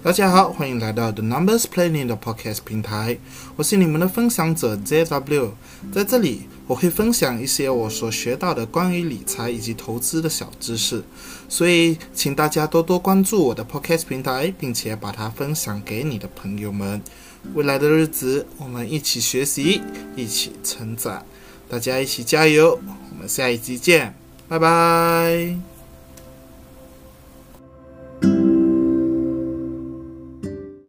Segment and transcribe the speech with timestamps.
[0.00, 3.18] 大家好，欢迎来到 The Numbers Planning 的 Podcast 平台，
[3.56, 5.50] 我是你们的分享者 JW，
[5.92, 11.02] 在这里我会分享一些我所学到的关于理财以及投资的小知识，
[11.48, 17.02] 所以请大家多多关注我的 Podcast 平台，并且把它分享给你的朋友们。
[17.54, 19.82] 未来的日子，我们一起学习，
[20.14, 21.26] 一起成长，
[21.68, 22.78] 大家一起加油！
[23.10, 24.14] 我们下一集见，
[24.48, 25.77] 拜拜。